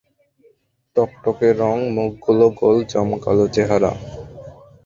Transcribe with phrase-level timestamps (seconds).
[0.95, 3.91] টকটকে রঙ, মুখখানা গোল, জমকালো চেহারা।